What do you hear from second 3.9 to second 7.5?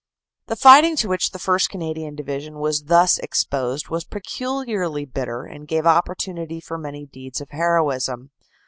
peculiarly bitter and gave opportunity for many deeds